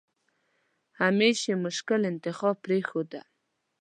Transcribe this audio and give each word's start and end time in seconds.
همېش 1.01 1.37
یې 1.49 1.55
مشکل 1.65 2.01
انتخاب 2.11 2.55
پرېښوده. 2.65 3.21